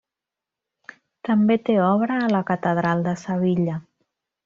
[1.29, 3.81] També té obra a la catedral de Sevilla.